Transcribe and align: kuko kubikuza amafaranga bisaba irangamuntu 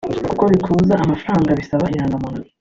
kuko 0.25 0.41
kubikuza 0.43 0.93
amafaranga 1.03 1.57
bisaba 1.59 1.85
irangamuntu 1.93 2.41